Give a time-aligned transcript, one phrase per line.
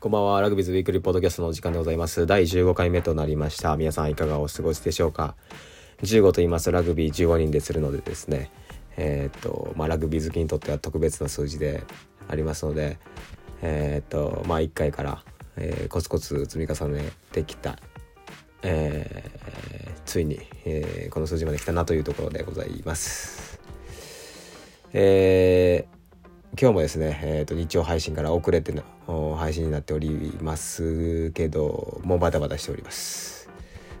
[0.00, 0.40] こんばんは。
[0.40, 2.24] ラグビーズウィークリーポッドキャストのお時間でございます。
[2.24, 3.76] 第15回目となりました。
[3.76, 5.34] 皆さんいかがお過ごしでしょうか
[6.02, 8.52] ?15 と言いますとラグビー15人でするのでですね、
[8.96, 11.82] えー、っと、まあ、ラグビー好きにとっては特別な数字で
[12.28, 13.00] ありますので、
[13.60, 15.24] えー、っと、まあ、1回から、
[15.56, 17.76] えー、コツコツ積み重ねてきた、
[18.62, 23.60] えー、ついに、えー、この数字まで来たなというところでございます。
[24.92, 25.97] えー
[26.56, 28.72] 今日もですね、えーと、日曜配信から遅れて
[29.06, 33.48] の配信になっておりますけどもうバタバタしております。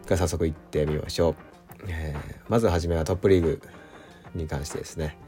[0.06, 1.34] が早速行ってみましょう、
[1.88, 3.60] えー、まずはじめはトップリーグ
[4.34, 5.18] に関してですね、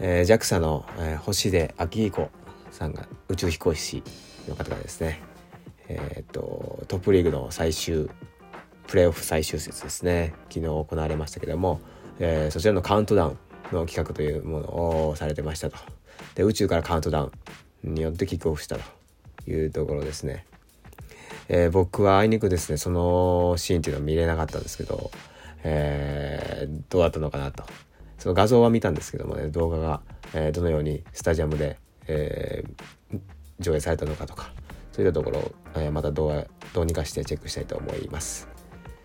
[0.00, 2.30] えー、JAXA の、えー、星出明彦
[2.70, 4.02] さんが宇宙飛行士
[4.48, 5.20] の方がですね。
[5.88, 8.08] えっ、ー、とトップリーグの最終
[8.86, 10.34] プレーオフ最終節ですね。
[10.48, 11.80] 昨日行われましたけども、
[12.18, 13.38] えー、そちらのカウントダウン
[13.72, 15.99] の企画というものをされてましたと。
[16.34, 17.32] で宇宙からカウントダウ
[17.86, 20.44] ンによってキックオフしたというところですね、
[21.48, 25.10] えー、僕はあいにくですねそのシーンっていうのは見れなかったんですけど、
[25.64, 27.64] えー、どうだったのかなと。
[28.18, 30.02] その画像は見たんですけどもね動画が、
[30.34, 32.64] えー、どのようにスタジアムで、え
[33.60, 34.52] 上映されたのかとか
[34.92, 38.46] そういったところを、えまたどうどうにかしてチェックしたいと思います。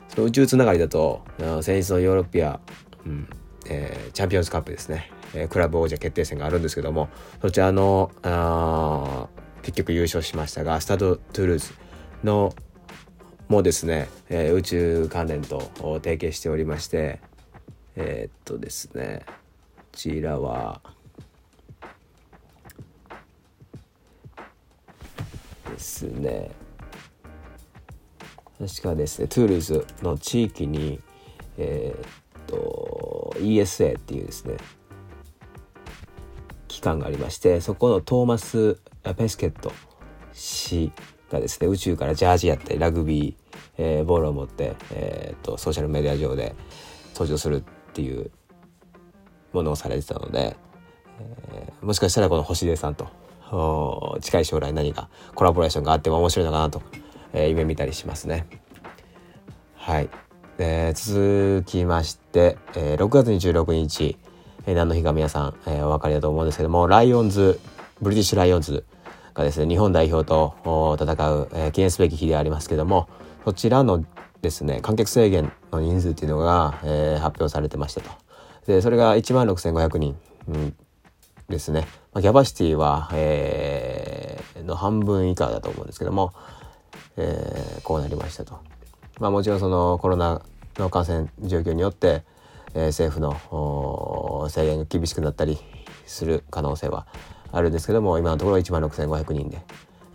[0.09, 1.23] その宇宙つながりだと
[1.61, 2.59] 先日のヨーロピア、
[3.05, 3.29] うん
[3.67, 5.11] えチャンピオンズカップですね。
[5.35, 7.09] えー、クラブ王者決定戦があるんですけども
[7.41, 9.27] そちらのあ
[9.61, 11.73] 結局優勝しましたがスタド・トゥルーズ
[12.23, 12.53] の
[13.47, 15.71] もですね、えー、宇宙関連と
[16.03, 17.19] 提携しておりまして
[17.95, 19.23] えー、っとですね
[19.77, 20.81] こちらは
[25.71, 26.51] ですね
[28.57, 30.99] 確かですねトゥールーズの地域に
[31.57, 34.55] えー、っと ESA っていうですね
[36.85, 38.79] 機関がありましてそこのトーマス・
[39.17, 39.73] ペスケット
[40.33, 40.91] 氏
[41.31, 43.35] がですね宇宙からジャージやってラグビー、
[43.79, 46.53] えー、ボールを持って、えーと、ソーシャルメディア上で
[47.13, 47.63] 登場するっ
[47.93, 48.29] ていう
[49.51, 50.55] ものをされてたので、
[51.19, 56.83] えー、もしかしたらこの星出さんと近い将来何かコラボレーションがあっても面白いのかなと、
[57.33, 58.45] えー、夢見たりしますね。
[59.73, 60.09] はい、
[60.59, 64.19] えー、続きまして、えー、6月26日
[64.65, 67.59] えー、何の日か皆さん、えー、お分かりだと思うんですけどもライオンズ
[68.01, 68.85] ブリティッシュライオンズ
[69.33, 70.55] がですね日本代表と
[70.99, 73.07] 戦う、えー、記念すべき日でありますけども
[73.43, 74.03] そちらの
[74.41, 78.09] ですね観客制限の人数っていうのが、えー、発表されてましたと。
[78.67, 80.17] でそれが1万6500人、
[80.47, 80.75] うん、
[81.49, 86.33] ですね、まあ、キャパシティは、えー、の半分以下だと思うんですけども、
[87.17, 88.59] えー、こうなりましたと。
[89.19, 90.41] まあ、もちろんそのコロナ
[90.77, 92.23] の感染状況によって、
[92.75, 95.57] え、政府の制限が厳しくなったり
[96.05, 97.07] する可能性は
[97.51, 99.61] あるんですけども今のところ1万6500人で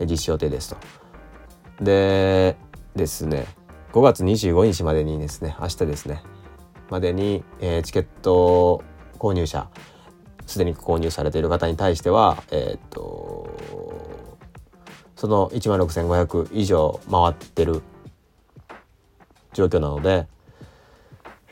[0.06, 0.76] 実施予定ですと。
[1.82, 2.56] で
[2.94, 3.46] ですね
[3.92, 6.22] 5月25日までにですね明日ですね
[6.90, 8.84] までに、え、チケット
[9.18, 9.68] 購入者
[10.46, 13.48] すでに購入されている方に対してはえー、っと
[15.16, 17.82] その1万6500以上回ってる
[19.52, 20.26] 状況なので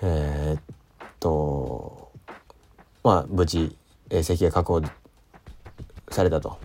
[0.02, 0.67] えー、っ
[1.20, 2.12] と
[3.02, 3.76] まあ無事、
[4.10, 4.82] えー、席が確保
[6.10, 6.58] されたと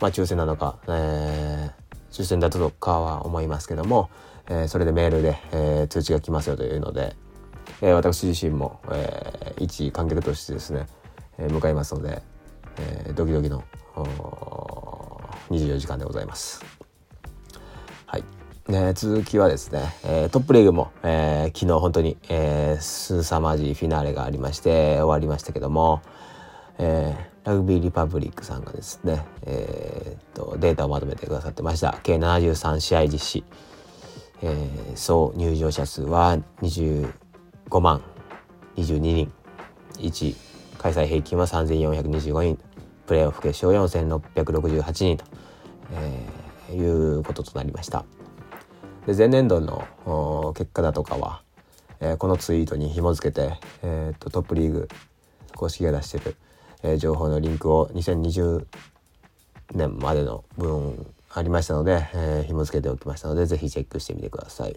[0.00, 1.72] まあ抽選なのか、えー、
[2.10, 4.10] 抽選だったとかは思いますけども、
[4.48, 7.14] えー、それでメールで、えー、通知が来ますよというので、
[7.82, 10.86] えー、私自身も、えー、一観客としてですね、
[11.38, 12.22] えー、向かいますので、
[12.78, 13.64] えー、ドキドキの
[15.50, 16.89] 24時間でございます。
[18.70, 26.02] ね、続きはですね、えー、トップリーグも、えー、昨日本当に、えー、すさまじいフィナーレがありまして終わりましたけども、
[26.78, 31.98] えー、ラグビーリパブリックさんがですね、えー、とデータをまとめてくださってました。
[32.04, 33.44] 計73試合実施、
[34.42, 37.10] えー、総入場者数は25
[37.80, 38.02] 万
[38.76, 39.32] 22人。
[39.98, 40.36] 1
[40.78, 42.58] 開催平均は3425人。
[43.06, 45.24] プレーオフ決勝4668人と、
[45.92, 48.04] えー、いうこととなりました。
[49.06, 51.42] で前年度の結果だとかは、
[52.00, 54.88] えー、このツイートに紐付けて、えーと、トップリーグ
[55.54, 56.36] 公式が出してる、
[56.82, 58.66] えー、情報のリンクを2020
[59.74, 64.76] 年までの分ありましたので、えー、紐付けておきましたので是非チェックしてみてください。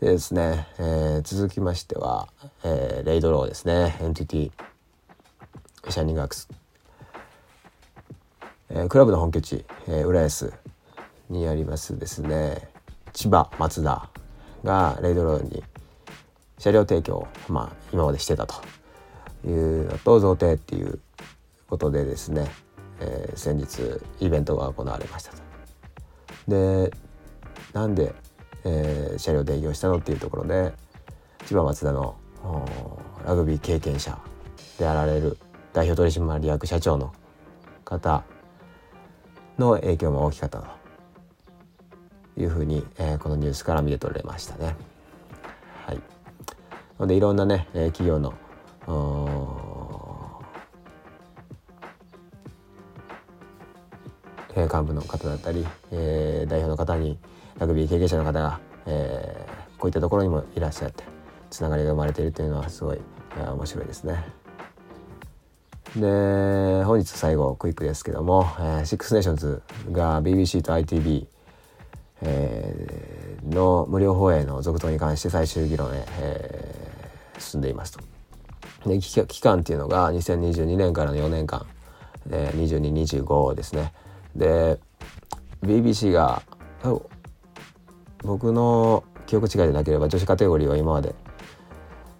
[0.00, 2.28] でですね、えー、続きましては、
[2.62, 3.98] えー、レイドローですね。
[4.00, 4.52] NTT
[5.88, 6.48] シャイニングアークス、
[8.70, 10.52] えー、クラブの本拠地、えー、浦安
[11.28, 12.77] にありますですね。
[13.12, 14.08] 千葉松田
[14.64, 15.62] がレイドローに
[16.58, 18.56] 車両提供を、まあ、今までしてたと
[19.46, 20.98] いうのと贈呈っていう
[21.68, 22.50] ことでですね、
[23.00, 25.38] えー、先日イベントが行われましたと。
[26.48, 26.90] で
[27.72, 28.14] なんで、
[28.64, 30.72] えー、車両提供したのっていうところで
[31.46, 32.16] 千葉松田の
[33.26, 34.18] ラグビー経験者
[34.78, 35.38] であられる
[35.72, 37.12] 代表取締役社長の
[37.84, 38.24] 方
[39.58, 40.77] の影響も大きかったと
[42.38, 44.76] いうふうに、えー、このニュースから見て取れましたね。
[45.86, 46.00] はい、
[46.98, 48.34] のでいろんなね、えー、企業の
[54.68, 57.18] 幹部の方だったり、えー、代表の方に
[57.58, 61.04] ラグビー経験者の方が、えー、こういったところにもいらっしゃって
[61.50, 63.00] つながりが生まれているというのはすごい、
[63.38, 64.24] えー、面白いですね。
[65.96, 71.26] で本日最後クイックですけども、えー、シックスネーションズが BBC と ITV、
[72.22, 78.00] えー、の無料放映の続投に関して最終議論へ、えー、進んでいますと。
[78.86, 81.66] で期間っていうのが2022年からの4年間、
[82.30, 83.92] えー、2225ですね。
[84.34, 84.78] で
[85.62, 86.42] BBC が
[88.22, 91.14] 僕の記憶違いでなければ女子カテゴリーは今まで、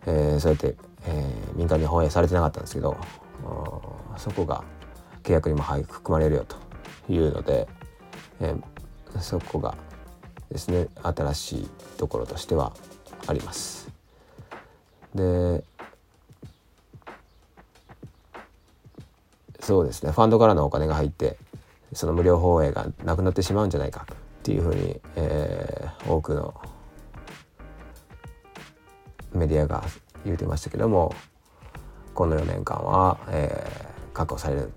[0.07, 2.97] えー、そうやって、えー、民間に放映されてなかったんですけど
[4.17, 4.65] そこが
[5.23, 6.57] 契約にも含まれるよと
[7.13, 7.69] いうので、
[8.41, 9.77] えー、そこが
[10.51, 12.73] ですね新しいところとしては
[13.27, 13.89] あります。
[15.15, 15.65] で
[19.61, 21.37] そうですねファンドからのお金が入って
[21.93, 26.55] その無料放映がなくなってしまうんじゃないかっていうふうに、えー、多くの
[29.33, 29.85] メディアが
[30.25, 31.15] 言うてましたけども
[32.15, 34.73] この4年間は、えー、確保される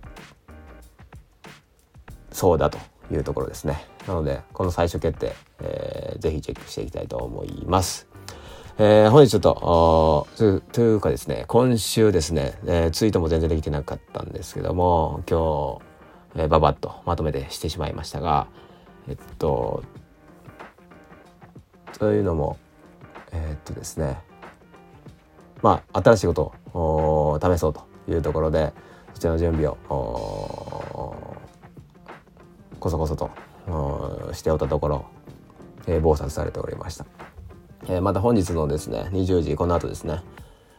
[2.31, 2.77] そうだと
[3.11, 8.07] いうところですねなのでこの最終決定、えー、ぜひチェックしていきたいと思います。
[8.77, 10.27] えー、本日ちょっと
[10.71, 15.91] というかですね今週ですね、えー、ツイートも全然できてなかったんですけども今日
[16.35, 18.47] えー、ババッとまとめてしてしまいましたが
[19.07, 19.83] えっと
[21.93, 22.57] そういうのも
[23.31, 24.19] えー、っとですね
[25.61, 28.73] まあ新しいことを試そうというところで
[29.13, 29.77] そちらの準備を
[32.79, 33.29] こそこそと
[34.33, 35.05] しておったところ、
[35.87, 37.05] えー、忙殺されておりました、
[37.87, 40.21] えー、また本日のですね20時この後ですね、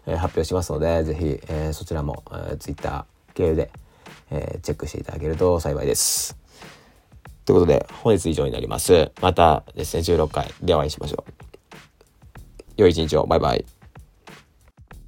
[0.06, 3.04] えー、発表しますので是非、えー、そちらも、えー、Twitter
[3.34, 3.70] 経由で
[4.32, 6.36] えー、チェックしていただけると幸いです。
[7.44, 9.12] ということで、本日以上になります。
[9.20, 11.32] またですね、16回でお会いしましょう。
[12.76, 13.26] 良い一日を。
[13.26, 13.81] バイバイ。